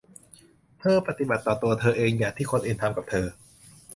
[0.79, 3.25] เธอปฏิบัติต่อตัวเธอเองอย่างที่คนอื่นทำกับเธอ